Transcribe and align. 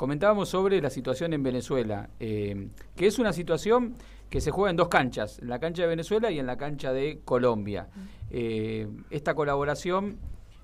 comentábamos 0.00 0.48
sobre 0.48 0.80
la 0.80 0.88
situación 0.88 1.34
en 1.34 1.42
Venezuela, 1.42 2.08
eh, 2.18 2.68
que 2.96 3.06
es 3.06 3.18
una 3.18 3.34
situación 3.34 3.96
que 4.30 4.40
se 4.40 4.50
juega 4.50 4.70
en 4.70 4.76
dos 4.76 4.88
canchas, 4.88 5.40
en 5.40 5.50
la 5.50 5.58
cancha 5.58 5.82
de 5.82 5.88
Venezuela 5.88 6.30
y 6.30 6.38
en 6.38 6.46
la 6.46 6.56
cancha 6.56 6.94
de 6.94 7.20
Colombia. 7.22 7.90
Eh, 8.30 8.88
esta 9.10 9.34
colaboración 9.34 10.16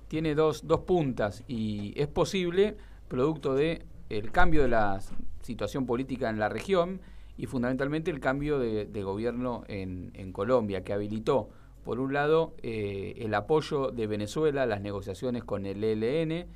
tiene 0.08 0.34
dos, 0.34 0.66
dos 0.66 0.80
puntas 0.80 1.44
y 1.48 1.92
es 2.00 2.08
posible, 2.08 2.78
producto 3.08 3.54
de 3.54 3.84
el 4.08 4.32
cambio 4.32 4.62
de 4.62 4.68
la 4.68 5.00
situación 5.42 5.84
política 5.84 6.30
en 6.30 6.38
la 6.38 6.48
región 6.48 7.02
y 7.36 7.44
fundamentalmente 7.44 8.10
el 8.10 8.20
cambio 8.20 8.58
de, 8.58 9.02
gobierno 9.02 9.64
en, 9.68 10.32
Colombia, 10.32 10.82
que 10.82 10.94
habilitó, 10.94 11.50
por 11.84 12.00
un 12.00 12.14
lado, 12.14 12.54
eh, 12.62 13.16
el 13.18 13.34
apoyo 13.34 13.90
de 13.90 14.06
Venezuela 14.06 14.62
a 14.62 14.66
las 14.66 14.80
negociaciones 14.80 15.44
con 15.44 15.66
el 15.66 15.84
ELN, 15.84 16.46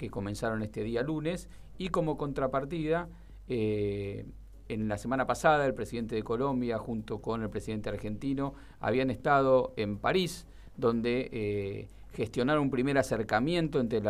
que 0.00 0.08
comenzaron 0.08 0.62
este 0.62 0.82
día 0.82 1.02
lunes, 1.02 1.50
y 1.76 1.90
como 1.90 2.16
contrapartida, 2.16 3.10
eh, 3.48 4.24
en 4.68 4.88
la 4.88 4.96
semana 4.96 5.26
pasada 5.26 5.66
el 5.66 5.74
presidente 5.74 6.14
de 6.14 6.22
Colombia 6.22 6.78
junto 6.78 7.20
con 7.20 7.42
el 7.42 7.50
presidente 7.50 7.90
argentino 7.90 8.54
habían 8.78 9.10
estado 9.10 9.74
en 9.76 9.98
París, 9.98 10.46
donde 10.74 11.28
eh, 11.32 11.88
gestionaron 12.14 12.62
un 12.62 12.70
primer 12.70 12.96
acercamiento 12.96 13.78
entre 13.78 14.00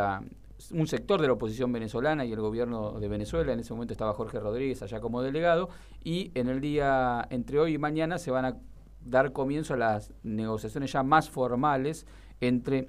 un 0.70 0.86
sector 0.86 1.20
de 1.20 1.26
la 1.26 1.32
oposición 1.32 1.72
venezolana 1.72 2.24
y 2.24 2.32
el 2.32 2.40
gobierno 2.40 3.00
de 3.00 3.08
Venezuela. 3.08 3.52
En 3.52 3.58
ese 3.58 3.72
momento 3.72 3.94
estaba 3.94 4.12
Jorge 4.12 4.38
Rodríguez 4.38 4.82
allá 4.82 5.00
como 5.00 5.22
delegado 5.22 5.70
y 6.04 6.30
en 6.34 6.48
el 6.48 6.60
día 6.60 7.26
entre 7.30 7.58
hoy 7.58 7.74
y 7.74 7.78
mañana 7.78 8.18
se 8.18 8.30
van 8.30 8.44
a 8.44 8.56
dar 9.04 9.32
comienzo 9.32 9.74
a 9.74 9.78
las 9.78 10.12
negociaciones 10.22 10.92
ya 10.92 11.02
más 11.02 11.30
formales 11.30 12.06
entre 12.40 12.88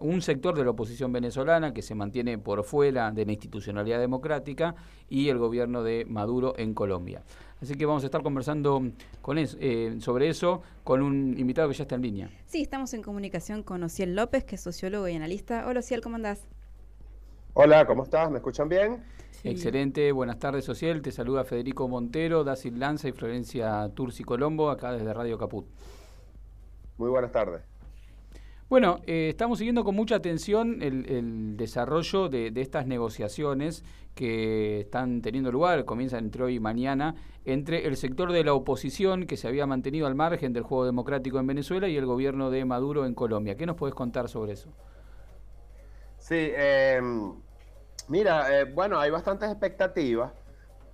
un 0.00 0.20
sector 0.20 0.56
de 0.56 0.64
la 0.64 0.70
oposición 0.70 1.12
venezolana 1.12 1.72
que 1.72 1.82
se 1.82 1.94
mantiene 1.94 2.38
por 2.38 2.64
fuera 2.64 3.12
de 3.12 3.24
la 3.24 3.32
institucionalidad 3.32 4.00
democrática 4.00 4.74
y 5.08 5.28
el 5.28 5.38
gobierno 5.38 5.82
de 5.84 6.04
Maduro 6.06 6.54
en 6.56 6.74
Colombia. 6.74 7.22
Así 7.62 7.74
que 7.74 7.86
vamos 7.86 8.02
a 8.02 8.06
estar 8.06 8.22
conversando 8.22 8.82
con 9.22 9.38
eh, 9.38 9.96
sobre 10.00 10.28
eso 10.28 10.62
con 10.82 11.02
un 11.02 11.38
invitado 11.38 11.68
que 11.68 11.74
ya 11.74 11.84
está 11.84 11.94
en 11.94 12.02
línea. 12.02 12.30
Sí, 12.46 12.62
estamos 12.62 12.92
en 12.94 13.02
comunicación 13.02 13.62
con 13.62 13.82
Ociel 13.82 14.16
López, 14.16 14.44
que 14.44 14.56
es 14.56 14.60
sociólogo 14.60 15.06
y 15.08 15.14
analista. 15.14 15.66
Hola, 15.66 15.80
Ociel, 15.80 16.00
¿cómo 16.00 16.16
andás? 16.16 16.48
Hola, 17.54 17.86
¿cómo 17.86 18.02
estás? 18.02 18.30
¿Me 18.30 18.38
escuchan 18.38 18.68
bien? 18.68 19.04
Excelente, 19.44 20.10
buenas 20.12 20.38
tardes, 20.38 20.68
Ociel. 20.68 21.00
Te 21.00 21.12
saluda 21.12 21.44
Federico 21.44 21.88
Montero, 21.88 22.44
Dacil 22.44 22.78
Lanza 22.78 23.08
y 23.08 23.12
Florencia 23.12 23.88
Turci 23.94 24.24
Colombo, 24.24 24.70
acá 24.70 24.92
desde 24.92 25.12
Radio 25.14 25.38
Caput. 25.38 25.66
Muy 26.98 27.08
buenas 27.08 27.32
tardes. 27.32 27.69
Bueno, 28.70 29.00
eh, 29.08 29.30
estamos 29.30 29.58
siguiendo 29.58 29.82
con 29.82 29.96
mucha 29.96 30.14
atención 30.14 30.80
el, 30.80 31.56
desarrollo 31.56 32.28
de, 32.28 32.52
estas 32.54 32.86
negociaciones 32.86 33.82
que 34.14 34.82
están 34.82 35.22
teniendo 35.22 35.50
lugar, 35.50 35.84
comienzan 35.84 36.26
entre 36.26 36.44
hoy 36.44 36.54
y 36.54 36.60
mañana, 36.60 37.16
entre 37.44 37.88
el 37.88 37.96
sector 37.96 38.30
de 38.30 38.44
la 38.44 38.54
oposición 38.54 39.26
que 39.26 39.36
se 39.36 39.48
había 39.48 39.66
mantenido 39.66 40.06
al 40.06 40.14
margen 40.14 40.52
del 40.52 40.62
juego 40.62 40.86
democrático 40.86 41.40
en 41.40 41.48
Venezuela 41.48 41.88
y 41.88 41.96
el 41.96 42.06
gobierno 42.06 42.48
de 42.48 42.64
Maduro 42.64 43.06
en 43.06 43.14
Colombia. 43.14 43.56
¿Qué 43.56 43.66
nos 43.66 43.74
puedes 43.74 43.96
contar 43.96 44.28
sobre 44.28 44.52
eso? 44.52 44.70
Sí, 46.18 46.52
em, 46.54 47.34
mira, 48.06 48.56
eh, 48.56 48.72
bueno, 48.72 49.00
hay 49.00 49.10
bastantes 49.10 49.50
expectativas 49.50 50.30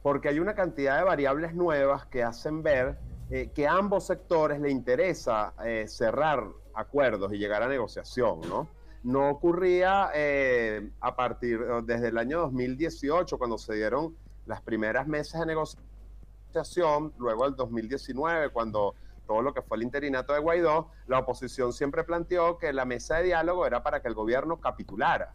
porque 0.02 0.30
hay 0.30 0.38
una 0.38 0.54
cantidad 0.54 0.96
de 0.96 1.04
variables 1.04 1.54
nuevas 1.54 2.06
que 2.06 2.22
hacen 2.22 2.62
ver 2.62 2.96
eh, 3.28 3.50
que 3.54 3.66
a 3.66 3.74
ambos 3.74 4.06
sectores 4.06 4.60
le 4.60 4.70
interesa 4.70 5.52
cerrar 5.88 6.42
acuerdos 6.76 7.32
y 7.32 7.38
llegar 7.38 7.62
a 7.62 7.68
negociación, 7.68 8.40
¿no? 8.42 8.68
No 9.02 9.30
ocurría 9.30 10.10
eh, 10.14 10.90
a 11.00 11.16
partir, 11.16 11.60
desde 11.84 12.08
el 12.08 12.18
año 12.18 12.40
2018, 12.40 13.38
cuando 13.38 13.56
se 13.58 13.74
dieron 13.74 14.16
las 14.46 14.60
primeras 14.62 15.06
mesas 15.06 15.40
de 15.40 15.46
negociación, 15.46 17.12
luego 17.18 17.46
el 17.46 17.54
2019, 17.54 18.50
cuando 18.50 18.94
todo 19.26 19.42
lo 19.42 19.54
que 19.54 19.62
fue 19.62 19.76
el 19.76 19.84
interinato 19.84 20.32
de 20.32 20.40
Guaidó, 20.40 20.90
la 21.06 21.20
oposición 21.20 21.72
siempre 21.72 22.04
planteó 22.04 22.58
que 22.58 22.72
la 22.72 22.84
mesa 22.84 23.18
de 23.18 23.24
diálogo 23.24 23.66
era 23.66 23.82
para 23.82 24.00
que 24.00 24.08
el 24.08 24.14
gobierno 24.14 24.60
capitulara. 24.60 25.34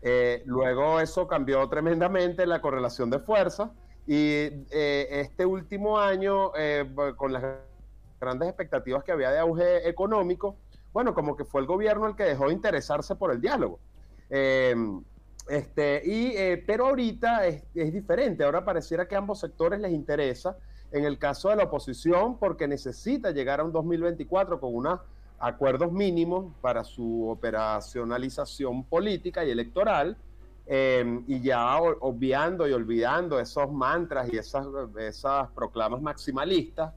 Eh, 0.00 0.42
luego 0.46 1.00
eso 1.00 1.26
cambió 1.26 1.66
tremendamente 1.68 2.46
la 2.46 2.60
correlación 2.60 3.08
de 3.10 3.20
fuerzas 3.20 3.70
y 4.06 4.66
eh, 4.70 5.08
este 5.10 5.46
último 5.46 5.98
año, 5.98 6.52
con 7.16 7.32
las 7.32 7.42
grandes 8.22 8.48
expectativas 8.48 9.02
que 9.02 9.12
había 9.12 9.30
de 9.30 9.38
auge 9.40 9.88
económico, 9.88 10.56
bueno, 10.92 11.12
como 11.12 11.36
que 11.36 11.44
fue 11.44 11.60
el 11.60 11.66
gobierno 11.66 12.06
el 12.06 12.14
que 12.14 12.22
dejó 12.22 12.46
de 12.46 12.54
interesarse 12.54 13.16
por 13.16 13.32
el 13.32 13.40
diálogo. 13.40 13.80
Eh, 14.30 14.74
este, 15.48 16.02
y, 16.04 16.36
eh, 16.36 16.62
pero 16.64 16.86
ahorita 16.86 17.46
es, 17.46 17.64
diferente, 17.74 18.44
ahora 18.44 18.64
pareciera 18.64 19.08
que 19.08 19.16
a 19.16 19.18
ambos 19.18 19.40
sectores 19.40 19.80
les 19.80 19.92
interesa, 19.92 20.56
en 20.92 21.04
el 21.04 21.18
caso 21.18 21.48
de 21.48 21.56
la 21.56 21.64
oposición, 21.64 22.38
porque 22.38 22.68
necesita 22.68 23.32
llegar 23.32 23.60
a 23.60 23.64
un 23.64 23.72
2024 23.72 24.60
con 24.60 24.74
unos 24.74 25.00
acuerdos 25.40 25.90
mínimos 25.90 26.54
para 26.60 26.84
su 26.84 27.28
operacionalización 27.28 28.84
política 28.84 29.44
y 29.44 29.50
electoral, 29.50 30.16
eh, 30.66 31.24
y 31.26 31.40
ya 31.40 31.76
obviando 31.80 32.68
y 32.68 32.72
olvidando 32.72 33.40
esos 33.40 33.72
mantras 33.72 34.32
y 34.32 34.36
esas, 34.36 34.64
esas 34.96 35.50
proclamas 35.50 36.00
maximalistas 36.00 36.92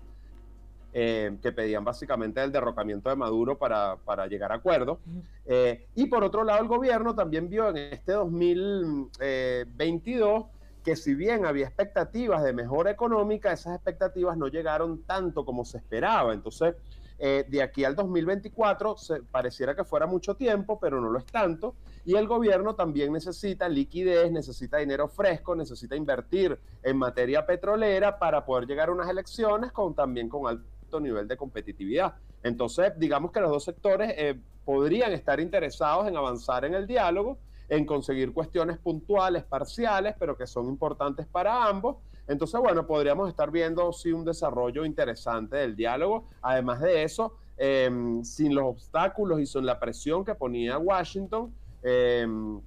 eh, 0.98 1.38
que 1.42 1.52
pedían 1.52 1.84
básicamente 1.84 2.42
el 2.42 2.54
derrocamiento 2.54 3.10
de 3.10 3.18
Maduro 3.18 3.58
para, 3.58 3.98
para 3.98 4.28
llegar 4.28 4.54
a 4.54 4.56
acuerdos. 4.56 5.00
Eh, 5.46 5.88
y 5.94 6.06
por 6.06 6.24
otro 6.24 6.46
lado, 6.46 6.62
el 6.62 6.70
gobierno 6.70 7.14
también 7.14 7.50
vio 7.50 7.68
en 7.68 7.76
este 7.76 8.14
2022 8.14 10.46
que 10.86 10.96
si 10.96 11.14
bien 11.14 11.46
había 11.46 11.66
expectativas 11.66 12.46
de 12.46 12.54
mejora 12.54 12.92
económica, 12.92 13.52
esas 13.52 13.76
expectativas 13.76 14.38
no 14.38 14.48
llegaron 14.48 15.04
tanto 15.04 15.44
como 15.44 15.66
se 15.66 15.80
esperaba. 15.80 16.32
Entonces, 16.32 16.76
eh, 17.20 17.44
de 17.46 17.62
aquí 17.62 17.84
al 17.84 17.96
2024 17.96 18.96
se, 18.96 19.22
pareciera 19.24 19.76
que 19.76 19.84
fuera 19.84 20.06
mucho 20.06 20.36
tiempo, 20.36 20.80
pero 20.80 21.02
no 21.02 21.10
lo 21.10 21.20
es 21.20 21.26
tanto. 21.26 21.76
Y 22.06 22.16
el 22.16 22.26
gobierno 22.26 22.74
también 22.74 23.12
necesita 23.12 23.68
liquidez, 23.68 24.32
necesita 24.32 24.78
dinero 24.78 25.10
fresco, 25.10 25.58
necesita 25.58 25.98
invertir 25.98 26.58
en 26.84 26.96
materia 26.96 27.46
petrolera 27.46 28.18
para 28.18 28.46
poder 28.46 28.66
llegar 28.66 28.88
a 28.88 28.94
unas 28.94 29.10
elecciones 29.10 29.74
con 29.74 29.94
también 29.94 30.30
con 30.30 30.48
alto 30.48 30.75
nivel 31.00 31.28
de 31.28 31.38
competitividad. 31.38 32.16
Entonces, 32.44 32.94
digamos 32.98 33.32
que 33.32 33.40
los 33.40 33.50
dos 33.50 33.64
sectores 33.64 34.14
eh, 34.18 34.40
podrían 34.64 35.12
estar 35.14 35.40
interesados 35.40 36.08
en 36.08 36.18
avanzar 36.18 36.66
en 36.66 36.74
el 36.74 36.88
diálogo, 36.88 37.38
en 37.70 37.86
conseguir 37.86 38.34
cuestiones 38.34 38.78
puntuales, 38.78 39.44
parciales, 39.44 40.16
pero 40.20 40.38
que 40.38 40.46
son 40.48 40.68
importantes 40.68 41.26
para 41.26 41.68
ambos. 41.68 41.98
Entonces, 42.28 42.60
bueno, 42.60 42.86
podríamos 42.86 43.30
estar 43.30 43.52
viendo 43.52 43.92
sí 43.94 44.12
un 44.12 44.26
desarrollo 44.26 44.86
interesante 44.86 45.58
del 45.58 45.76
diálogo. 45.76 46.26
Además 46.42 46.82
de 46.82 47.04
eso, 47.04 47.38
em, 47.58 48.24
sin 48.24 48.54
los 48.54 48.66
obstáculos 48.66 49.40
y 49.40 49.46
sin 49.46 49.66
la 49.66 49.80
presión 49.80 50.26
que 50.26 50.36
ponía 50.36 50.78
Washington, 50.78 51.54
em, 51.84 52.60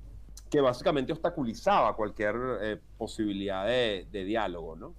que 0.48 0.60
básicamente 0.60 1.12
obstaculizaba 1.12 1.94
cualquier 1.94 2.36
eh, 2.62 2.80
posibilidad 2.96 3.66
de, 3.66 4.06
de 4.10 4.24
diálogo, 4.24 4.76
¿no? 4.76 4.94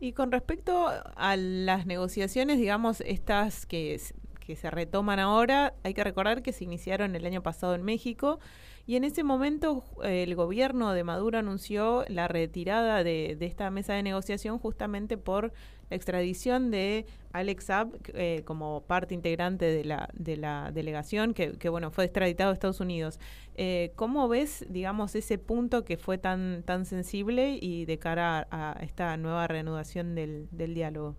Y 0.00 0.12
con 0.12 0.30
respecto 0.30 0.88
a 0.88 1.36
las 1.36 1.86
negociaciones, 1.86 2.58
digamos, 2.58 3.00
estas 3.00 3.66
que, 3.66 4.00
que 4.38 4.56
se 4.56 4.70
retoman 4.70 5.18
ahora, 5.18 5.74
hay 5.82 5.92
que 5.94 6.04
recordar 6.04 6.42
que 6.42 6.52
se 6.52 6.64
iniciaron 6.64 7.16
el 7.16 7.26
año 7.26 7.42
pasado 7.42 7.74
en 7.74 7.82
México 7.82 8.38
y 8.86 8.96
en 8.96 9.04
ese 9.04 9.22
momento 9.22 9.84
el 10.02 10.34
gobierno 10.34 10.94
de 10.94 11.04
Maduro 11.04 11.38
anunció 11.38 12.06
la 12.08 12.26
retirada 12.26 13.04
de, 13.04 13.36
de 13.38 13.44
esta 13.44 13.70
mesa 13.70 13.92
de 13.92 14.02
negociación 14.02 14.58
justamente 14.58 15.18
por 15.18 15.52
la 15.90 15.96
extradición 15.96 16.70
de 16.70 17.06
Alex 17.32 17.64
Saab 17.64 17.90
eh, 18.14 18.42
como 18.44 18.82
parte 18.82 19.14
integrante 19.14 19.66
de 19.66 19.84
la, 19.84 20.08
de 20.12 20.36
la 20.36 20.70
delegación 20.72 21.34
que, 21.34 21.68
bueno 21.68 21.90
fue 21.90 22.04
extraditado 22.04 22.50
a 22.50 22.52
Estados 22.54 22.80
Unidos. 22.80 23.18
Eh, 23.54 23.92
¿Cómo 23.96 24.28
ves, 24.28 24.64
digamos, 24.68 25.14
ese 25.14 25.38
punto 25.38 25.84
que 25.84 25.96
fue 25.96 26.18
tan, 26.18 26.62
tan 26.64 26.84
sensible 26.84 27.58
y 27.60 27.86
de 27.86 27.98
cara 27.98 28.46
a, 28.50 28.76
esta 28.82 29.16
nueva 29.16 29.46
reanudación 29.46 30.14
del, 30.14 30.48
diálogo? 30.50 31.16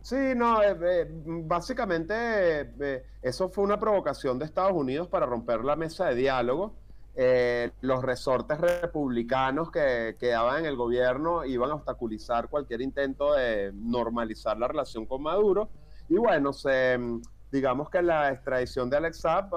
Sí, 0.00 0.16
no, 0.36 0.62
eh, 0.62 1.08
básicamente 1.44 3.04
eso 3.22 3.48
fue 3.48 3.64
una 3.64 3.78
provocación 3.78 4.38
de 4.38 4.44
Estados 4.44 4.72
Unidos 4.72 5.08
para 5.08 5.24
romper 5.24 5.64
la 5.64 5.76
mesa 5.76 6.06
de 6.06 6.14
diálogo 6.14 6.74
eh, 7.16 7.70
los 7.80 8.02
resortes 8.02 8.58
republicanos 8.58 9.70
que 9.70 10.16
quedaban 10.18 10.60
en 10.60 10.66
el 10.66 10.76
gobierno 10.76 11.44
iban 11.44 11.70
a 11.70 11.74
obstaculizar 11.74 12.48
cualquier 12.48 12.80
intento 12.80 13.34
de 13.34 13.72
normalizar 13.72 14.58
la 14.58 14.66
relación 14.66 15.06
con 15.06 15.22
Maduro. 15.22 15.70
Y 16.08 16.16
bueno, 16.16 16.52
se, 16.52 16.98
digamos 17.52 17.88
que 17.88 18.02
la 18.02 18.32
extradición 18.32 18.90
de 18.90 18.96
Alex 18.96 19.20
Saab 19.20 19.48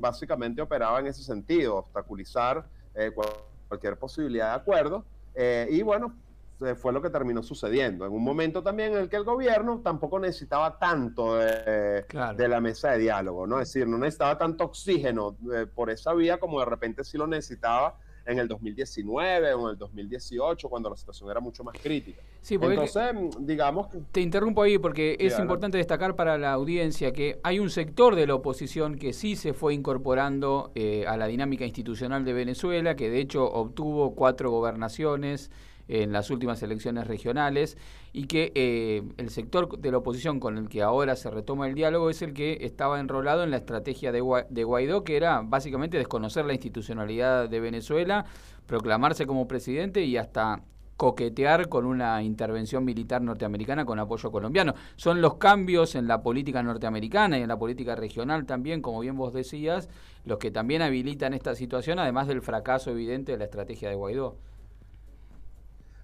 básicamente 0.00 0.60
operaba 0.60 0.98
en 0.98 1.06
ese 1.06 1.22
sentido, 1.22 1.76
obstaculizar 1.76 2.66
eh, 2.94 3.12
cualquier 3.68 3.96
posibilidad 3.98 4.50
de 4.50 4.56
acuerdo. 4.56 5.04
Eh, 5.34 5.68
y 5.70 5.82
bueno, 5.82 6.14
fue 6.76 6.92
lo 6.92 7.02
que 7.02 7.10
terminó 7.10 7.42
sucediendo. 7.42 8.06
En 8.06 8.12
un 8.12 8.24
momento 8.24 8.62
también 8.62 8.92
en 8.92 8.98
el 8.98 9.08
que 9.08 9.16
el 9.16 9.24
gobierno 9.24 9.80
tampoco 9.82 10.18
necesitaba 10.18 10.78
tanto 10.78 11.36
de, 11.36 12.04
la 12.48 12.60
mesa 12.60 12.92
de 12.92 12.98
diálogo, 12.98 13.46
¿no? 13.46 13.60
Es 13.60 13.72
decir, 13.72 13.86
no 13.86 13.98
necesitaba 13.98 14.38
tanto 14.38 14.64
oxígeno 14.64 15.36
eh, 15.54 15.66
por 15.66 15.90
esa 15.90 16.14
vía 16.14 16.38
como 16.38 16.60
de 16.60 16.66
repente 16.66 17.04
sí 17.04 17.18
lo 17.18 17.26
necesitaba 17.26 17.98
en 18.26 18.38
el 18.38 18.48
2019 18.48 19.54
o 19.54 19.66
en 19.66 19.70
el 19.72 19.78
2018, 19.78 20.68
cuando 20.68 20.90
la 20.90 20.96
situación 20.96 21.30
era 21.30 21.40
mucho 21.40 21.62
más 21.62 21.76
crítica. 21.80 22.20
Sí, 22.40 22.56
Entonces, 22.60 23.12
digamos 23.40 23.88
que... 23.88 23.98
Te 24.12 24.20
interrumpo 24.20 24.62
ahí 24.62 24.78
porque 24.78 25.16
es 25.20 25.38
importante 25.38 25.78
destacar 25.78 26.16
para 26.16 26.36
la 26.36 26.52
audiencia 26.52 27.12
que 27.12 27.38
hay 27.42 27.60
un 27.60 27.70
sector 27.70 28.16
de 28.16 28.26
la 28.26 28.34
oposición 28.34 28.96
que 28.96 29.12
sí 29.12 29.36
se 29.36 29.52
fue 29.52 29.74
incorporando 29.74 30.72
eh, 30.74 31.04
a 31.06 31.16
la 31.16 31.26
dinámica 31.26 31.64
institucional 31.64 32.24
de 32.24 32.32
Venezuela, 32.32 32.96
que 32.96 33.10
de 33.10 33.20
hecho 33.20 33.44
obtuvo 33.44 34.14
cuatro 34.14 34.50
gobernaciones, 34.50 35.50
en 35.88 36.12
las 36.12 36.30
últimas 36.30 36.62
elecciones 36.62 37.06
regionales 37.06 37.76
y 38.12 38.26
que 38.26 38.52
eh, 38.54 39.02
el 39.16 39.30
sector 39.30 39.78
de 39.78 39.90
la 39.90 39.98
oposición 39.98 40.40
con 40.40 40.58
el 40.58 40.68
que 40.68 40.82
ahora 40.82 41.16
se 41.16 41.30
retoma 41.30 41.68
el 41.68 41.74
diálogo 41.74 42.10
es 42.10 42.22
el 42.22 42.32
que 42.32 42.58
estaba 42.62 43.00
enrolado 43.00 43.44
en 43.44 43.50
la 43.50 43.58
estrategia 43.58 44.12
de, 44.12 44.20
Guaidó, 44.20 45.04
que 45.04 45.16
era 45.16 45.42
básicamente 45.42 45.98
desconocer 45.98 46.44
la 46.44 46.54
institucionalidad 46.54 47.48
de 47.48 47.60
Venezuela, 47.60 48.24
proclamarse 48.66 49.26
como 49.26 49.46
presidente 49.46 50.04
y 50.04 50.16
hasta 50.16 50.62
coquetear 50.96 51.68
con 51.68 51.84
una 51.84 52.22
intervención 52.22 52.84
militar 52.84 53.20
norteamericana 53.20 53.84
con 53.84 53.98
apoyo 53.98 54.32
colombiano. 54.32 54.74
Son 54.96 55.20
los 55.20 55.34
cambios 55.34 55.94
en 55.94 56.08
la 56.08 56.22
política 56.22 56.62
norteamericana 56.62 57.38
y 57.38 57.42
en 57.42 57.48
la 57.48 57.58
política 57.58 57.94
regional 57.94 58.46
también, 58.46 58.80
como 58.80 59.00
bien 59.00 59.16
vos 59.16 59.34
decías, 59.34 59.90
los 60.24 60.38
que 60.38 60.50
también 60.50 60.80
habilitan 60.80 61.34
esta 61.34 61.54
situación, 61.54 61.98
además 61.98 62.28
del 62.28 62.40
fracaso 62.40 62.90
evidente 62.90 63.32
de 63.32 63.38
la 63.38 63.44
estrategia 63.44 63.90
de 63.90 63.94
Guaidó. 63.94 64.36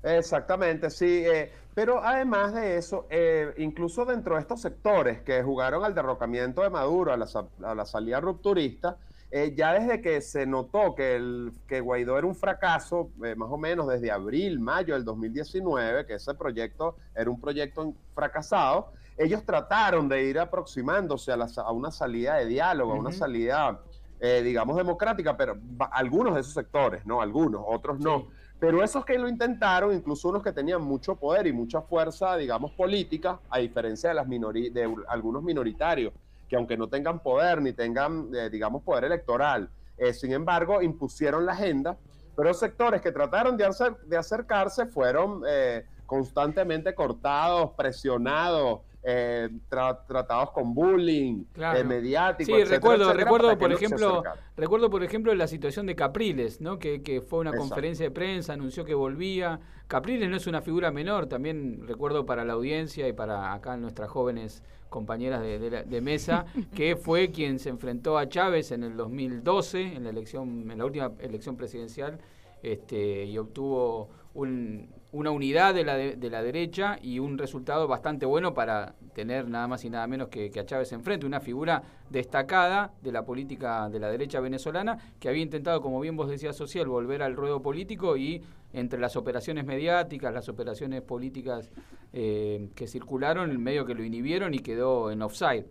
Exactamente, 0.03 0.91
sí. 0.91 1.25
Eh, 1.25 1.53
pero 1.75 2.03
además 2.03 2.53
de 2.55 2.77
eso, 2.77 3.07
eh, 3.09 3.55
incluso 3.59 4.05
dentro 4.05 4.35
de 4.35 4.41
estos 4.41 4.61
sectores 4.61 5.23
que 5.23 5.43
jugaron 5.43 5.85
al 5.85 5.95
derrocamiento 5.95 6.63
de 6.63 6.71
Maduro, 6.71 7.13
a 7.13 7.17
la, 7.17 7.87
salida 7.87 8.21
rupturista, 8.21 8.97
eh, 9.31 9.55
ya 9.57 9.73
desde 9.73 10.03
que 10.03 10.21
se 10.21 10.45
notó 10.45 10.95
que, 10.95 11.17
el, 11.17 11.53
que 11.67 11.81
Guaidó 11.81 12.19
era 12.19 12.27
un 12.27 12.35
fracaso, 12.35 13.11
más 13.37 13.49
o 13.51 13.57
menos 13.57 13.89
desde 13.89 14.11
abril, 14.11 14.61
mayo 14.61 14.95
del 14.95 15.05
2019, 15.05 16.05
que 16.05 16.15
ese 16.15 16.35
proyecto 16.35 16.97
era 17.15 17.31
un 17.31 17.41
proyecto 17.41 17.95
fracasado, 18.15 18.93
ellos 19.17 19.45
trataron 19.45 20.09
de 20.09 20.25
ir 20.25 20.39
aproximándose 20.39 21.33
a, 21.33 21.71
una 21.71 21.91
salida 21.91 22.37
de 22.37 22.47
diálogo, 22.47 22.93
a 22.93 22.97
una 22.97 23.13
salida, 23.13 23.81
digamos, 24.21 24.77
democrática, 24.77 25.37
pero 25.37 25.57
algunos 25.93 26.35
de 26.35 26.41
esos 26.41 26.53
sectores, 26.53 27.07
¿no? 27.07 27.23
Algunos, 27.23 27.63
otros 27.67 27.99
no. 27.99 28.29
Pero 28.63 28.81
esos 28.81 29.05
que 29.05 29.19
lo 29.19 29.29
intentaron, 29.29 29.93
incluso 29.93 30.29
unos 30.29 30.41
que 30.41 30.53
tenían 30.53 30.81
mucho 30.83 31.17
poder 31.17 31.49
y 31.49 31.53
mucha 31.53 31.83
fuerza, 31.83 32.37
digamos, 32.37 32.71
política, 32.71 33.41
a 33.51 33.59
diferencia 33.59 34.15
de, 34.15 34.95
algunos 35.09 35.43
minoritarios, 35.43 36.15
que 36.49 36.55
aunque 36.55 36.77
no 36.77 36.89
tengan 36.89 37.19
poder 37.19 37.61
ni 37.61 37.73
tengan, 37.73 38.29
eh, 38.33 38.49
digamos, 38.51 38.85
poder 38.85 39.03
electoral, 39.03 39.69
eh, 39.99 40.13
sin 40.13 40.33
embargo, 40.33 40.81
impusieron 40.81 41.45
la 41.45 41.55
agenda, 41.55 41.97
pero 42.37 42.55
sectores 42.55 43.01
que 43.01 43.11
trataron 43.11 43.57
de, 43.57 43.69
de 44.07 44.17
acercarse 44.17 44.87
fueron 44.87 45.43
eh, 45.45 45.85
constantemente 46.07 46.95
cortados, 46.95 47.73
presionados, 47.73 48.83
eh, 49.05 49.49
tratados 49.69 50.53
con 50.53 50.75
bullying, 50.75 51.45
eh, 51.57 51.83
mediático. 51.85 52.55
Sí, 52.55 52.65
recuerdo, 52.65 53.13
recuerdo 53.13 53.59
por 53.59 53.73
ejemplo, 53.73 54.23
recuerdo 54.57 54.91
por 54.91 55.03
ejemplo 55.03 55.35
la 55.35 55.49
situación 55.49 55.87
de 55.87 55.97
Capriles, 55.97 56.61
¿no? 56.61 56.79
Que, 56.79 57.03
que 57.03 57.21
fue 57.21 57.41
una 57.41 57.53
conferencia 57.53 58.07
de 58.07 58.11
prensa, 58.11 58.53
anunció 58.53 58.85
que 58.85 58.95
volvía. 58.95 59.59
Capriles 59.89 60.31
no 60.31 60.37
es 60.37 60.47
una 60.47 60.63
figura 60.63 60.91
menor, 60.91 61.27
también 61.27 61.85
recuerdo 61.87 62.25
para 62.25 62.45
la 62.45 62.53
audiencia 62.53 63.09
y 63.09 63.13
para 63.13 63.53
acá 63.53 63.77
nuestras 63.77 64.09
jóvenes 64.09 64.63
compañeras 64.89 65.43
de, 65.43 65.59
de, 65.59 66.01
mesa, 66.01 66.47
que 66.75 66.95
fue 66.95 67.33
quien 67.33 67.59
se 67.59 67.71
enfrentó 67.71 68.19
a 68.19 68.29
Chávez 68.29 68.71
en 68.71 68.85
el 68.85 68.97
2012, 68.97 69.83
en 69.83 70.05
la 70.05 70.11
elección, 70.11 70.71
en 70.71 70.79
la 70.79 70.85
última 70.85 71.11
elección 71.19 71.57
presidencial, 71.57 72.21
este, 72.63 73.25
y 73.25 73.37
obtuvo 73.39 74.11
un, 74.35 74.89
una 75.13 75.31
unidad 75.31 75.75
de 75.75 75.85
la, 75.85 75.97
de, 75.97 76.31
la 76.31 76.43
derecha 76.43 76.99
y 77.03 77.19
un 77.19 77.37
resultado 77.37 77.87
bastante 77.87 78.25
bueno 78.25 78.55
para 78.55 78.95
tener 79.15 79.47
nada 79.47 79.69
más 79.69 79.85
y 79.85 79.91
nada 79.91 80.07
menos 80.07 80.29
que, 80.29 80.51
a 80.59 80.65
Chávez 80.65 80.91
enfrente, 80.93 81.27
una 81.27 81.41
figura 81.41 81.83
destacada 82.09 82.95
de 83.03 83.13
la 83.13 83.25
política 83.25 83.91
de 83.91 84.01
la 84.01 84.09
derecha 84.11 84.41
venezolana 84.41 84.97
que 85.21 85.29
había 85.29 85.43
intentado, 85.43 85.83
como 85.83 86.01
bien 86.01 86.17
vos 86.17 86.31
decías, 86.31 86.57
social, 86.57 86.89
volver 86.89 87.23
al 87.23 87.37
ruedo 87.37 87.61
político 87.61 88.17
y 88.17 88.43
entre 88.73 88.99
las 88.99 89.17
operaciones 89.17 89.67
mediáticas, 89.67 90.33
las 90.33 90.49
operaciones 90.49 91.03
políticas 91.03 91.71
eh, 92.15 92.71
que 92.75 92.87
circularon, 92.87 93.51
el 93.51 93.59
medio 93.59 93.85
que 93.85 93.95
lo 93.95 94.03
inhibieron 94.03 94.55
y 94.55 94.61
quedó 94.61 95.11
en 95.11 95.21
offside. 95.21 95.67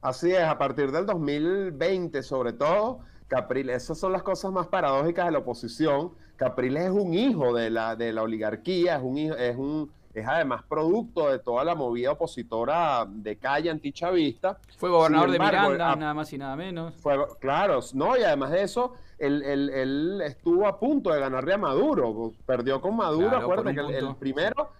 Así 0.00 0.30
es, 0.30 0.44
a 0.44 0.56
partir 0.56 0.92
del 0.92 1.04
2020 1.04 2.22
sobre 2.22 2.54
todo, 2.54 3.00
Capriles, 3.28 3.82
esas 3.84 3.98
son 3.98 4.12
las 4.12 4.22
cosas 4.22 4.52
más 4.52 4.68
paradójicas 4.68 5.26
de 5.26 5.32
la 5.32 5.38
oposición. 5.38 6.12
Capriles 6.36 6.84
es 6.84 6.90
un 6.90 7.14
hijo 7.14 7.54
de 7.54 7.70
la, 7.70 7.96
de 7.96 8.12
la 8.12 8.22
oligarquía, 8.22 8.96
es 8.96 9.02
un 9.02 9.18
hijo, 9.18 9.34
es 9.36 9.56
un 9.56 9.90
es 10.16 10.26
además 10.26 10.62
producto 10.66 11.30
de 11.30 11.38
toda 11.38 11.62
la 11.62 11.74
movida 11.74 12.12
opositora 12.12 13.06
de 13.06 13.36
calle 13.36 13.70
antichavista. 13.70 14.58
Fue 14.78 14.88
gobernador 14.88 15.30
de 15.30 15.38
Miranda, 15.38 15.94
nada 15.94 16.14
más 16.14 16.32
y 16.32 16.38
nada 16.38 16.56
menos. 16.56 16.94
Fue, 16.94 17.16
claro, 17.38 17.80
no, 17.92 18.16
y 18.16 18.22
además 18.22 18.50
de 18.50 18.62
eso, 18.62 18.94
él, 19.18 19.42
él, 19.42 20.22
estuvo 20.24 20.66
a 20.66 20.78
punto 20.78 21.12
de 21.12 21.20
ganarle 21.20 21.52
a 21.52 21.58
Maduro, 21.58 22.32
perdió 22.46 22.80
con 22.80 22.96
Maduro, 22.96 23.36
acuérdate 23.36 23.74
que 23.74 23.98
el, 23.98 24.16
primero 24.16 24.70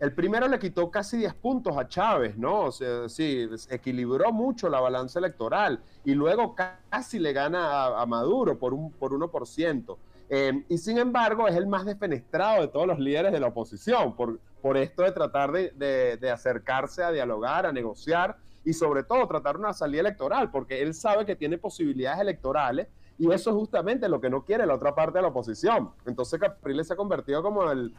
el 0.00 0.12
primero 0.12 0.46
le 0.46 0.58
quitó 0.58 0.90
casi 0.90 1.16
10 1.16 1.34
puntos 1.34 1.76
a 1.76 1.88
Chávez, 1.88 2.36
¿no? 2.36 2.66
O 2.66 2.72
sea, 2.72 3.08
sí, 3.08 3.48
equilibró 3.68 4.32
mucho 4.32 4.68
la 4.68 4.80
balanza 4.80 5.18
electoral 5.18 5.80
y 6.04 6.14
luego 6.14 6.54
casi 6.54 7.18
le 7.18 7.32
gana 7.32 8.00
a, 8.00 8.06
Maduro 8.06 8.58
por 8.58 8.74
un 8.74 8.92
por 8.92 9.12
1%. 9.12 9.96
Eh, 10.30 10.64
y 10.68 10.78
sin 10.78 10.98
embargo 10.98 11.48
es 11.48 11.56
el 11.56 11.66
más 11.66 11.86
defenestrado 11.86 12.60
de 12.60 12.68
todos 12.68 12.86
los 12.86 12.98
líderes 12.98 13.32
de 13.32 13.40
la 13.40 13.46
oposición 13.46 14.14
por, 14.14 14.38
por 14.60 14.76
esto 14.76 15.02
de 15.02 15.12
tratar 15.12 15.50
de, 15.50 16.18
de 16.20 16.30
acercarse 16.30 17.02
a 17.02 17.10
dialogar, 17.10 17.64
a 17.64 17.72
negociar 17.72 18.36
y 18.64 18.74
sobre 18.74 19.02
todo 19.02 19.26
tratar 19.26 19.56
una 19.56 19.72
salida 19.72 20.00
electoral, 20.02 20.50
porque 20.50 20.82
él 20.82 20.92
sabe 20.92 21.24
que 21.24 21.34
tiene 21.34 21.56
posibilidades 21.56 22.20
electorales 22.20 22.88
y 23.18 23.32
eso 23.32 23.50
es 23.50 23.56
justamente 23.56 24.08
lo 24.08 24.20
que 24.20 24.30
no 24.30 24.44
quiere 24.44 24.64
la 24.64 24.74
otra 24.74 24.94
parte 24.94 25.18
de 25.18 25.22
la 25.22 25.28
oposición. 25.28 25.90
Entonces 26.06 26.38
Capriles 26.38 26.86
se 26.86 26.92
ha 26.92 26.96
convertido 26.96 27.42
como 27.42 27.68
el, 27.70 27.92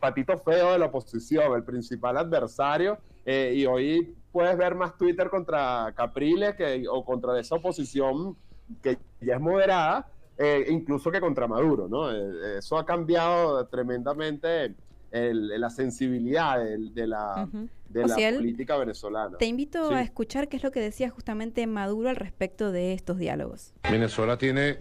patito 0.00 0.36
feo 0.38 0.72
de 0.72 0.78
la 0.80 0.86
oposición, 0.86 1.54
el 1.54 1.62
principal 1.62 2.16
adversario. 2.16 2.98
Eh, 3.24 3.52
y 3.54 3.66
hoy 3.66 4.14
puedes 4.32 4.56
ver 4.58 4.74
más 4.74 4.98
Twitter 4.98 5.30
contra 5.30 5.92
Capriles 5.96 6.56
que, 6.56 6.86
o 6.90 7.04
contra 7.04 7.38
esa 7.38 7.54
oposición 7.54 8.36
que 8.82 8.98
ya 9.20 9.34
es 9.34 9.40
moderada, 9.40 10.08
eh, 10.36 10.66
incluso 10.68 11.10
que 11.12 11.20
contra 11.20 11.46
Maduro. 11.46 11.86
¿no? 11.88 12.10
Eh, 12.10 12.58
eso 12.58 12.76
ha 12.76 12.84
cambiado 12.84 13.64
tremendamente 13.68 14.74
la 15.14 15.70
sensibilidad 15.70 16.58
de, 16.58 17.06
la, 17.06 17.48
de 17.88 18.06
la 18.06 18.16
política 18.16 18.76
venezolana. 18.76 19.38
Te 19.38 19.46
invito 19.46 19.90
a 19.90 20.02
escuchar 20.02 20.48
qué 20.48 20.56
es 20.56 20.62
lo 20.62 20.72
que 20.72 20.80
decía 20.80 21.10
justamente 21.10 21.66
Maduro 21.66 22.08
al 22.08 22.16
respecto 22.16 22.72
de 22.72 22.92
estos 22.92 23.18
diálogos. 23.18 23.72
Venezuela 23.88 24.36
tiene 24.36 24.78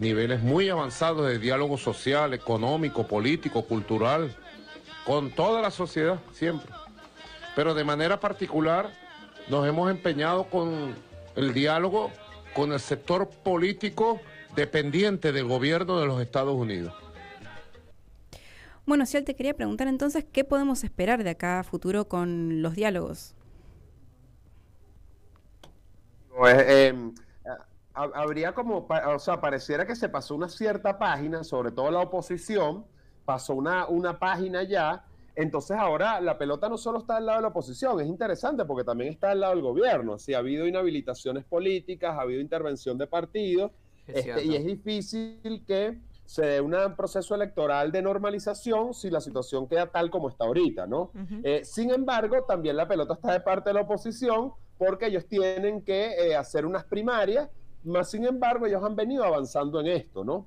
niveles 0.00 0.42
muy 0.42 0.68
avanzados 0.68 1.28
de 1.28 1.38
diálogo 1.38 1.78
social, 1.78 2.34
económico, 2.34 3.06
político, 3.06 3.64
cultural, 3.64 4.34
con 5.06 5.30
toda 5.30 5.62
la 5.62 5.70
sociedad, 5.70 6.20
siempre. 6.32 6.70
Pero 7.54 7.74
de 7.74 7.84
manera 7.84 8.18
particular 8.18 8.90
nos 9.48 9.66
hemos 9.66 9.90
empeñado 9.90 10.44
con 10.44 10.94
el 11.36 11.54
diálogo 11.54 12.10
con 12.54 12.72
el 12.72 12.80
sector 12.80 13.28
político 13.28 14.20
dependiente 14.56 15.30
del 15.30 15.44
gobierno 15.44 16.00
de 16.00 16.06
los 16.06 16.20
Estados 16.20 16.54
Unidos. 16.54 16.92
Bueno, 18.88 19.04
Cial, 19.04 19.24
te 19.24 19.36
quería 19.36 19.52
preguntar 19.52 19.86
entonces, 19.86 20.24
¿qué 20.24 20.44
podemos 20.44 20.82
esperar 20.82 21.22
de 21.22 21.28
acá 21.28 21.60
a 21.60 21.62
futuro 21.62 22.08
con 22.08 22.62
los 22.62 22.74
diálogos? 22.74 23.34
Pues, 26.34 26.94
habría 27.92 28.54
como, 28.54 28.88
o 28.88 29.18
sea, 29.18 29.42
pareciera 29.42 29.86
que 29.86 29.94
se 29.94 30.08
pasó 30.08 30.34
una 30.34 30.48
cierta 30.48 30.98
página, 30.98 31.44
sobre 31.44 31.70
todo 31.70 31.90
la 31.90 32.00
oposición, 32.00 32.86
pasó 33.26 33.54
una, 33.54 33.86
una 33.88 34.18
página 34.18 34.62
ya, 34.62 35.04
entonces 35.36 35.76
ahora 35.76 36.18
la 36.22 36.38
pelota 36.38 36.70
no 36.70 36.78
solo 36.78 37.00
está 37.00 37.18
al 37.18 37.26
lado 37.26 37.40
de 37.40 37.42
la 37.42 37.48
oposición, 37.48 38.00
es 38.00 38.06
interesante 38.06 38.64
porque 38.64 38.84
también 38.84 39.12
está 39.12 39.32
al 39.32 39.40
lado 39.40 39.52
del 39.52 39.62
gobierno, 39.64 40.14
así 40.14 40.32
ha 40.32 40.38
habido 40.38 40.66
inhabilitaciones 40.66 41.44
políticas, 41.44 42.16
ha 42.16 42.22
habido 42.22 42.40
intervención 42.40 42.96
de 42.96 43.06
partidos, 43.06 43.70
este, 44.06 44.44
y 44.46 44.56
es 44.56 44.64
difícil 44.64 45.62
que 45.66 45.98
se 46.28 46.44
dé 46.44 46.60
un 46.60 46.76
proceso 46.94 47.34
electoral 47.34 47.90
de 47.90 48.02
normalización 48.02 48.92
si 48.92 49.08
la 49.08 49.18
situación 49.18 49.66
queda 49.66 49.86
tal 49.86 50.10
como 50.10 50.28
está 50.28 50.44
ahorita, 50.44 50.86
¿no? 50.86 51.10
Eh, 51.42 51.62
sin 51.64 51.90
embargo, 51.90 52.44
también 52.46 52.76
la 52.76 52.86
pelota 52.86 53.14
está 53.14 53.32
de 53.32 53.40
parte 53.40 53.70
de 53.70 53.74
la 53.74 53.80
oposición 53.80 54.52
porque 54.76 55.06
ellos 55.06 55.24
tienen 55.26 55.80
que 55.80 56.10
eh, 56.10 56.36
hacer 56.36 56.66
unas 56.66 56.84
primarias, 56.84 57.48
más 57.82 58.10
sin 58.10 58.26
embargo 58.26 58.66
ellos 58.66 58.84
han 58.84 58.94
venido 58.94 59.24
avanzando 59.24 59.80
en 59.80 59.86
esto, 59.86 60.22
¿no? 60.22 60.46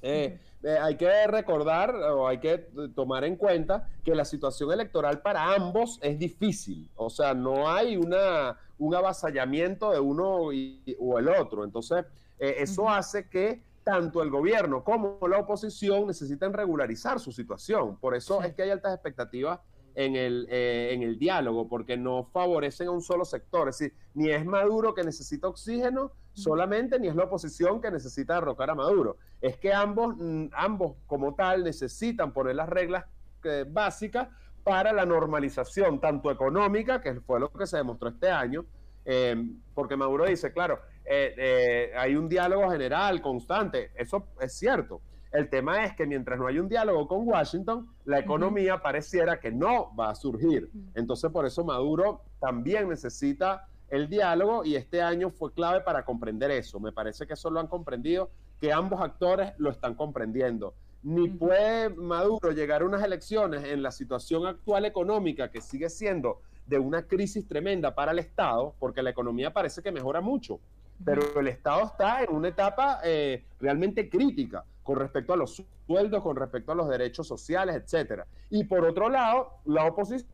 Eh, 0.00 0.38
hay 0.80 0.96
que 0.96 1.26
recordar 1.26 1.92
o 1.96 2.28
hay 2.28 2.38
que 2.38 2.58
tomar 2.94 3.24
en 3.24 3.34
cuenta 3.34 3.88
que 4.04 4.14
la 4.14 4.24
situación 4.24 4.70
electoral 4.70 5.22
para 5.22 5.54
ambos 5.54 5.98
es 6.02 6.20
difícil, 6.20 6.88
o 6.94 7.10
sea, 7.10 7.34
no 7.34 7.68
hay 7.68 7.96
una, 7.96 8.56
un 8.78 8.94
avasallamiento 8.94 9.90
de 9.90 9.98
uno 9.98 10.52
y, 10.52 10.96
o 11.00 11.18
el 11.18 11.28
otro, 11.30 11.64
entonces 11.64 12.04
eso 12.38 12.88
hace 12.88 13.28
que 13.28 13.66
tanto 13.86 14.20
el 14.20 14.30
gobierno 14.30 14.82
como 14.82 15.16
la 15.28 15.38
oposición 15.38 16.08
necesitan 16.08 16.52
regularizar 16.52 17.20
su 17.20 17.30
situación. 17.30 17.96
Por 17.98 18.16
eso 18.16 18.42
es 18.42 18.52
que 18.52 18.62
hay 18.62 18.70
altas 18.70 18.92
expectativas 18.92 19.60
en 19.94 20.16
el, 20.16 20.48
eh, 20.50 20.90
en 20.92 21.04
el 21.04 21.16
diálogo, 21.20 21.68
porque 21.68 21.96
no 21.96 22.24
favorecen 22.24 22.88
a 22.88 22.90
un 22.90 23.00
solo 23.00 23.24
sector. 23.24 23.68
Es 23.68 23.78
decir, 23.78 23.96
ni 24.14 24.28
es 24.28 24.44
Maduro 24.44 24.92
que 24.92 25.04
necesita 25.04 25.46
oxígeno 25.46 26.10
solamente, 26.32 26.98
ni 26.98 27.06
es 27.06 27.14
la 27.14 27.26
oposición 27.26 27.80
que 27.80 27.92
necesita 27.92 28.34
derrocar 28.34 28.70
a 28.70 28.74
Maduro. 28.74 29.18
Es 29.40 29.56
que 29.56 29.72
ambos, 29.72 30.16
mm, 30.18 30.46
ambos 30.52 30.96
como 31.06 31.36
tal 31.36 31.62
necesitan 31.62 32.32
poner 32.32 32.56
las 32.56 32.68
reglas 32.68 33.04
eh, 33.44 33.64
básicas 33.68 34.26
para 34.64 34.92
la 34.92 35.06
normalización, 35.06 36.00
tanto 36.00 36.32
económica, 36.32 37.00
que 37.00 37.20
fue 37.20 37.38
lo 37.38 37.52
que 37.52 37.68
se 37.68 37.76
demostró 37.76 38.08
este 38.08 38.32
año, 38.32 38.66
eh, 39.04 39.36
porque 39.74 39.96
Maduro 39.96 40.26
dice, 40.26 40.52
claro, 40.52 40.80
hay 41.08 42.16
un 42.16 42.28
diálogo 42.28 42.70
general, 42.70 43.20
constante, 43.20 43.90
eso 43.96 44.26
es 44.40 44.52
cierto, 44.52 45.00
el 45.32 45.50
tema 45.50 45.84
es 45.84 45.94
que 45.94 46.06
mientras 46.06 46.38
no 46.38 46.46
hay 46.46 46.58
un 46.58 46.68
diálogo 46.68 47.06
con 47.06 47.28
Washington, 47.28 47.88
la 48.06 48.18
economía 48.18 48.80
pareciera 48.80 49.38
que 49.38 49.50
no 49.50 49.94
va 49.94 50.10
a 50.10 50.14
surgir. 50.14 50.70
Entonces, 50.94 51.30
por 51.30 51.44
eso 51.44 51.62
Maduro 51.62 52.22
también 52.40 52.88
necesita 52.88 53.68
el 53.88 54.08
diálogo 54.08 54.64
y 54.64 54.76
este 54.76 55.02
año 55.02 55.30
fue 55.30 55.52
clave 55.52 55.82
para 55.82 56.04
comprender 56.04 56.50
eso. 56.50 56.80
Me 56.80 56.90
parece 56.90 57.26
que 57.26 57.34
eso 57.34 57.50
lo 57.50 57.60
han 57.60 57.66
comprendido, 57.66 58.30
que 58.60 58.72
ambos 58.72 59.00
actores 59.00 59.52
lo 59.58 59.70
están 59.70 59.94
comprendiendo. 59.94 60.74
Ni 61.02 61.28
puede 61.28 61.90
Maduro 61.90 62.52
llegar 62.52 62.82
a 62.82 62.86
unas 62.86 63.04
elecciones 63.04 63.64
en 63.64 63.82
la 63.82 63.90
situación 63.90 64.46
actual 64.46 64.86
económica 64.86 65.50
que 65.50 65.60
sigue 65.60 65.90
siendo 65.90 66.40
de 66.66 66.78
una 66.78 67.06
crisis 67.06 67.46
tremenda 67.46 67.94
para 67.94 68.12
el 68.12 68.18
Estado, 68.18 68.74
porque 68.78 69.02
la 69.02 69.10
economía 69.10 69.52
parece 69.52 69.82
que 69.82 69.92
mejora 69.92 70.20
mucho, 70.20 70.60
pero 71.04 71.38
el 71.38 71.48
Estado 71.48 71.84
está 71.84 72.22
en 72.22 72.34
una 72.34 72.48
etapa 72.48 73.00
eh, 73.04 73.44
realmente 73.60 74.08
crítica 74.08 74.64
con 74.82 74.98
respecto 74.98 75.32
a 75.32 75.36
los 75.36 75.62
sueldos, 75.86 76.22
con 76.22 76.36
respecto 76.36 76.72
a 76.72 76.74
los 76.74 76.88
derechos 76.88 77.26
sociales, 77.26 77.76
etcétera. 77.76 78.26
Y 78.50 78.64
por 78.64 78.84
otro 78.84 79.08
lado, 79.08 79.58
la 79.64 79.84
oposición 79.84 80.26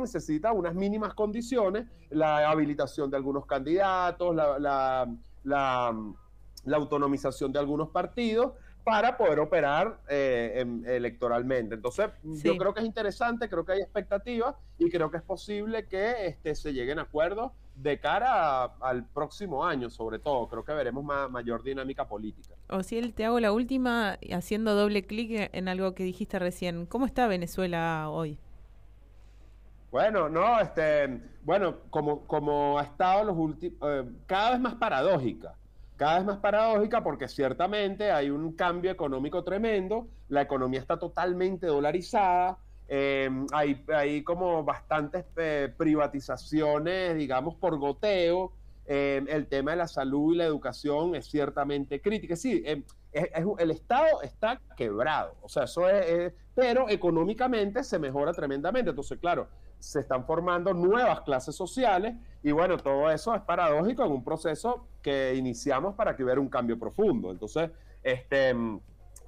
necesita 0.00 0.52
unas 0.52 0.74
mínimas 0.74 1.14
condiciones, 1.14 1.86
la 2.10 2.48
habilitación 2.48 3.10
de 3.10 3.16
algunos 3.16 3.44
candidatos, 3.46 4.34
la, 4.34 5.08
autonomización 6.72 7.52
de 7.52 7.58
algunos 7.58 7.88
partidos 7.88 8.52
para 8.84 9.16
poder 9.16 9.40
operar 9.40 10.00
eh, 10.08 10.64
electoralmente. 10.86 11.74
Entonces, 11.74 12.10
yo 12.22 12.56
creo 12.56 12.74
que 12.74 12.80
es 12.80 12.86
interesante, 12.86 13.48
creo 13.48 13.64
que 13.64 13.72
hay 13.72 13.80
expectativas 13.80 14.54
y 14.78 14.90
creo 14.90 15.10
que 15.10 15.16
es 15.16 15.22
posible 15.22 15.86
que 15.86 16.26
este, 16.26 16.54
se 16.54 16.72
lleguen 16.72 16.98
a 16.98 17.02
acuerdos 17.02 17.52
de 17.74 17.98
cara 17.98 18.64
al 18.80 19.04
próximo 19.06 19.64
año, 19.64 19.90
sobre 19.90 20.18
todo. 20.18 20.48
Creo 20.48 20.64
que 20.64 20.72
veremos 20.72 21.04
mayor 21.04 21.62
dinámica 21.62 22.06
política. 22.06 22.54
O 22.68 22.82
si 22.82 22.98
él 22.98 23.14
te 23.14 23.24
hago 23.24 23.40
la 23.40 23.52
última 23.52 24.18
haciendo 24.32 24.74
doble 24.74 25.06
clic 25.06 25.50
en 25.52 25.68
algo 25.68 25.94
que 25.94 26.04
dijiste 26.04 26.38
recién. 26.38 26.86
¿Cómo 26.86 27.06
está 27.06 27.26
Venezuela 27.26 28.08
hoy? 28.10 28.38
Bueno, 29.92 30.30
no, 30.30 30.58
este, 30.58 31.20
bueno, 31.42 31.80
como, 31.90 32.26
como 32.26 32.78
ha 32.78 32.82
estado 32.82 33.24
los 33.24 33.36
últimos, 33.36 33.78
eh, 33.82 34.04
cada 34.26 34.52
vez 34.52 34.60
más 34.60 34.74
paradójica, 34.76 35.54
cada 35.98 36.16
vez 36.16 36.24
más 36.24 36.38
paradójica 36.38 37.04
porque 37.04 37.28
ciertamente 37.28 38.10
hay 38.10 38.30
un 38.30 38.54
cambio 38.54 38.90
económico 38.90 39.44
tremendo, 39.44 40.08
la 40.30 40.40
economía 40.40 40.80
está 40.80 40.98
totalmente 40.98 41.66
dolarizada, 41.66 42.56
Em, 42.94 43.46
hay, 43.54 43.82
hay, 43.88 44.22
como 44.22 44.64
bastantes 44.64 45.24
eh, 45.36 45.72
privatizaciones, 45.78 47.16
digamos, 47.16 47.54
por 47.54 47.78
goteo. 47.78 48.52
Em, 48.84 49.26
el 49.28 49.46
tema 49.46 49.70
de 49.70 49.78
la 49.78 49.88
salud 49.88 50.34
y 50.34 50.36
la 50.36 50.44
educación 50.44 51.14
es 51.14 51.24
ciertamente 51.24 52.02
crítica. 52.02 52.36
Sí, 52.36 52.62
el 52.66 53.70
Estado 53.70 54.20
está 54.20 54.60
quebrado, 54.76 55.36
o 55.40 55.48
sea, 55.48 55.62
eso 55.62 55.88
es, 55.88 56.34
pero 56.54 56.90
económicamente 56.90 57.82
se 57.82 57.98
mejora 57.98 58.34
tremendamente. 58.34 58.90
Entonces, 58.90 59.18
claro, 59.18 59.48
se 59.78 60.00
están 60.00 60.26
formando 60.26 60.74
nuevas 60.74 61.22
clases 61.22 61.54
sociales 61.54 62.14
y 62.42 62.52
bueno, 62.52 62.76
todo 62.76 63.10
eso 63.10 63.34
es 63.34 63.40
paradójico 63.40 64.04
en 64.04 64.12
un 64.12 64.22
proceso 64.22 64.86
que 65.00 65.34
iniciamos 65.34 65.94
para 65.94 66.14
que 66.14 66.24
hubiera 66.24 66.42
un 66.42 66.50
cambio 66.50 66.78
profundo. 66.78 67.30
Entonces, 67.30 67.70
este, 68.02 68.54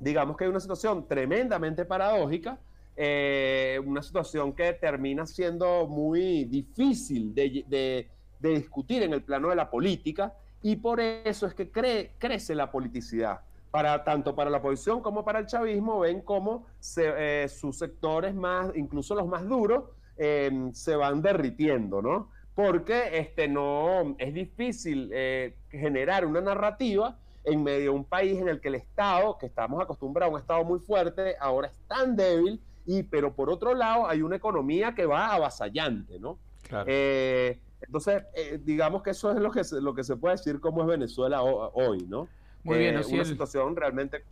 digamos 0.00 0.36
que 0.36 0.44
hay 0.44 0.50
una 0.50 0.60
situación 0.60 1.08
tremendamente 1.08 1.86
paradójica 1.86 2.58
eh, 2.96 3.80
una 3.84 4.02
situación 4.02 4.52
que 4.52 4.72
termina 4.74 5.26
siendo 5.26 5.86
muy 5.88 6.44
difícil 6.44 7.34
de, 7.34 8.08
discutir 8.40 9.02
en 9.02 9.14
el 9.14 9.22
plano 9.22 9.48
de 9.48 9.56
la 9.56 9.70
política 9.70 10.34
y 10.62 10.76
por 10.76 11.00
eso 11.00 11.46
es 11.46 11.54
que 11.54 11.70
crece 11.70 12.54
la 12.54 12.70
politicidad. 12.70 13.40
Para, 13.70 14.04
tanto 14.04 14.36
para 14.36 14.50
la 14.50 14.58
oposición 14.58 15.00
como 15.00 15.24
para 15.24 15.40
el 15.40 15.46
chavismo 15.46 16.00
ven 16.00 16.20
cómo 16.20 16.66
eh, 16.96 17.46
sus 17.48 17.76
sectores 17.76 18.32
más, 18.32 18.70
incluso 18.76 19.16
los 19.16 19.26
más 19.26 19.48
duros, 19.48 19.84
em, 20.16 20.72
se 20.72 20.94
van 20.94 21.20
derritiendo, 21.20 22.00
¿no? 22.00 22.30
Porque 22.54 23.18
este, 23.18 23.48
no, 23.48 24.14
es 24.18 24.32
difícil 24.32 25.10
eh, 25.12 25.56
generar 25.70 26.24
una 26.24 26.40
narrativa 26.40 27.18
en 27.42 27.64
medio 27.64 27.80
de 27.80 27.88
un 27.90 28.04
país 28.04 28.40
en 28.40 28.48
el 28.48 28.60
que 28.60 28.68
el 28.68 28.76
Estado, 28.76 29.36
que 29.38 29.46
estamos 29.46 29.82
acostumbrados 29.82 30.30
a 30.30 30.34
un 30.34 30.40
Estado 30.40 30.64
muy 30.64 30.78
fuerte, 30.78 31.34
ahora 31.40 31.66
es 31.66 31.78
tan 31.88 32.14
débil 32.14 32.60
y, 32.86 33.02
pero 33.02 33.34
por 33.34 33.50
otro 33.50 33.74
lado 33.74 34.08
hay 34.08 34.22
una 34.22 34.36
economía 34.36 34.94
que 34.94 35.06
va 35.06 35.34
avasallante, 35.34 36.18
¿no? 36.18 36.38
Eh, 36.86 37.60
entonces, 37.80 38.24
eh, 38.34 38.58
digamos 38.62 39.02
que 39.02 39.10
eso 39.10 39.30
es 39.30 39.38
lo 39.38 39.50
que, 39.50 39.64
se, 39.64 39.80
lo 39.80 39.94
que 39.94 40.04
se 40.04 40.16
puede 40.16 40.36
decir 40.36 40.60
como 40.60 40.82
es 40.82 40.88
Venezuela 40.88 41.42
hoy, 41.42 42.06
¿no? 42.08 42.28
Muy 42.62 42.78
bien, 42.78 42.96
Es 42.96 43.08
Una 43.08 43.24
situación 43.24 43.76
realmente 43.76 44.24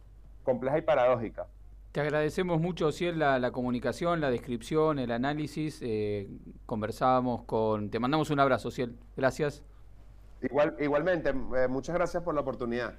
compleja 0.42 0.78
y 0.78 0.82
paradójica. 0.82 1.47
Te 1.92 2.00
agradecemos 2.00 2.59
mucho, 2.59 2.87
Ociel, 2.87 3.18
la, 3.18 3.38
la 3.38 3.50
comunicación, 3.50 4.23
la 4.23 4.30
descripción, 4.30 4.99
el 4.99 5.12
análisis. 5.12 5.80
Eh, 5.82 6.26
conversábamos 6.64 7.44
con... 7.44 7.90
Te 7.90 7.99
mandamos 7.99 8.30
un 8.30 8.40
abrazo, 8.40 8.71
Ciel. 8.71 8.97
Gracias. 9.14 9.62
Igual, 10.40 10.75
igualmente, 10.80 11.35
muchas 11.35 11.94
gracias 11.94 12.23
por 12.23 12.35
la 12.35 12.40
oportunidad. 12.40 12.94